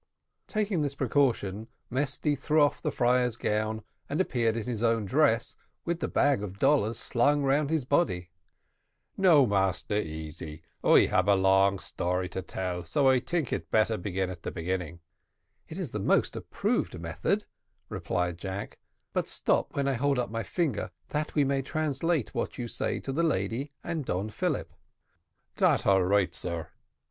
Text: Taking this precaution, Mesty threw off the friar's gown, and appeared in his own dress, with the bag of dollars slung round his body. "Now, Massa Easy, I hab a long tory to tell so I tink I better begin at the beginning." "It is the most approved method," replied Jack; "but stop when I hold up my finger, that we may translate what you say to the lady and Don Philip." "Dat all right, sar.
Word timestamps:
Taking 0.47 0.81
this 0.81 0.95
precaution, 0.95 1.67
Mesty 1.91 2.35
threw 2.35 2.59
off 2.59 2.81
the 2.81 2.89
friar's 2.89 3.37
gown, 3.37 3.83
and 4.09 4.19
appeared 4.19 4.57
in 4.57 4.63
his 4.65 4.81
own 4.81 5.05
dress, 5.05 5.55
with 5.85 5.99
the 5.99 6.07
bag 6.07 6.41
of 6.41 6.57
dollars 6.57 6.97
slung 6.97 7.43
round 7.43 7.69
his 7.69 7.85
body. 7.85 8.31
"Now, 9.15 9.45
Massa 9.45 10.01
Easy, 10.03 10.63
I 10.83 11.05
hab 11.05 11.29
a 11.29 11.35
long 11.37 11.77
tory 11.77 12.29
to 12.29 12.41
tell 12.41 12.83
so 12.83 13.07
I 13.09 13.19
tink 13.19 13.53
I 13.53 13.59
better 13.59 13.95
begin 13.95 14.31
at 14.31 14.41
the 14.41 14.49
beginning." 14.51 15.01
"It 15.67 15.77
is 15.77 15.91
the 15.91 15.99
most 15.99 16.35
approved 16.35 16.99
method," 16.99 17.45
replied 17.87 18.39
Jack; 18.39 18.79
"but 19.13 19.27
stop 19.27 19.75
when 19.75 19.87
I 19.87 19.93
hold 19.93 20.17
up 20.17 20.31
my 20.31 20.41
finger, 20.41 20.89
that 21.09 21.35
we 21.35 21.43
may 21.43 21.61
translate 21.61 22.33
what 22.33 22.57
you 22.57 22.67
say 22.67 22.99
to 23.01 23.11
the 23.13 23.21
lady 23.21 23.71
and 23.83 24.03
Don 24.03 24.31
Philip." 24.31 24.73
"Dat 25.57 25.85
all 25.85 26.03
right, 26.03 26.33
sar. 26.33 26.71